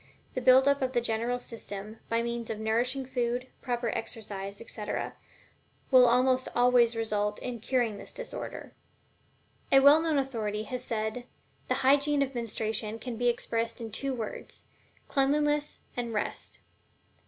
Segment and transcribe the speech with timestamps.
[0.33, 5.13] The building up of the general system, by means of nourishing food, proper exercise, etc.,
[5.91, 8.73] will almost always result in curing this disorder.
[9.71, 11.25] A well known authority has well said:
[11.67, 14.65] "The hygiene of menstruation can be expressed in two words:
[15.07, 16.57] CLEANLINESS AND REST."